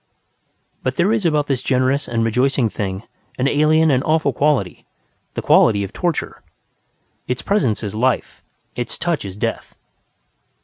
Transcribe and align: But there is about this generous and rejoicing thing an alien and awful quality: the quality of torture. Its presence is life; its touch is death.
But 0.81 0.95
there 0.95 1.13
is 1.13 1.27
about 1.27 1.45
this 1.45 1.61
generous 1.61 2.07
and 2.07 2.25
rejoicing 2.25 2.69
thing 2.69 3.03
an 3.37 3.47
alien 3.47 3.91
and 3.91 4.03
awful 4.03 4.33
quality: 4.33 4.87
the 5.35 5.43
quality 5.43 5.83
of 5.83 5.93
torture. 5.93 6.41
Its 7.27 7.43
presence 7.43 7.83
is 7.83 7.93
life; 7.93 8.41
its 8.75 8.97
touch 8.97 9.23
is 9.23 9.37
death. 9.37 9.75